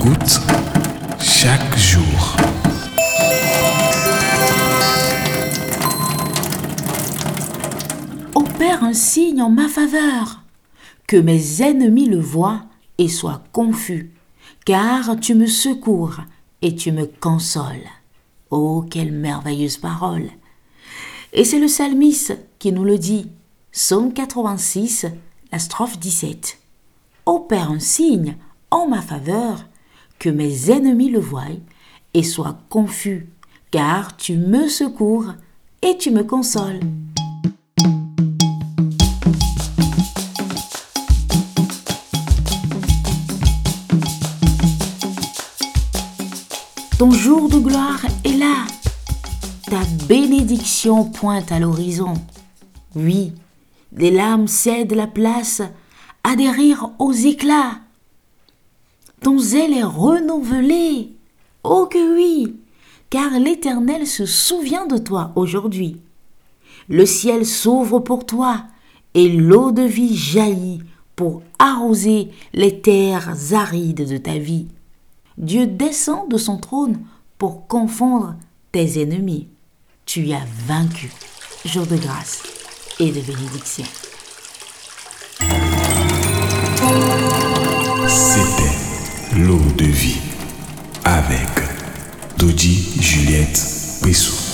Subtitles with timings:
[0.00, 0.40] écoute
[1.20, 2.36] chaque jour.
[8.34, 10.42] Opère un signe en ma faveur,
[11.06, 12.62] que mes ennemis le voient
[12.96, 14.10] et soient confus,
[14.64, 16.20] car tu me secours
[16.62, 17.88] et tu me consoles.
[18.50, 20.30] Oh, quelle merveilleuse parole!
[21.34, 23.30] Et c'est le psalmiste qui nous le dit,
[23.70, 25.06] psaume 86,
[25.52, 26.58] la strophe 17.
[27.26, 28.36] Opère un signe
[28.70, 29.66] en ma faveur
[30.20, 31.44] que mes ennemis le voient
[32.12, 33.26] et soient confus,
[33.70, 35.32] car tu me secours
[35.80, 36.80] et tu me consoles.
[46.98, 48.66] Ton jour de gloire est là.
[49.70, 52.12] Ta bénédiction pointe à l'horizon.
[52.94, 53.32] Oui,
[53.96, 55.62] les larmes cèdent la place
[56.24, 57.78] à des rires aux éclats.
[59.20, 61.12] Ton zèle est renouvelé.
[61.62, 62.56] Oh que oui,
[63.10, 65.98] car l'Éternel se souvient de toi aujourd'hui.
[66.88, 68.64] Le ciel s'ouvre pour toi
[69.14, 70.82] et l'eau de vie jaillit
[71.16, 74.68] pour arroser les terres arides de ta vie.
[75.36, 77.00] Dieu descend de son trône
[77.36, 78.36] pour confondre
[78.72, 79.48] tes ennemis.
[80.06, 81.10] Tu as vaincu.
[81.66, 82.42] Jour de grâce
[82.98, 83.84] et de bénédiction.
[92.40, 93.60] Dodi Juliette
[94.02, 94.49] Pessou.